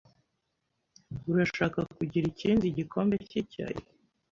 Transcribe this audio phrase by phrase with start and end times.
[1.31, 3.81] Urashaka kugira ikindi gikombe cyicyayi?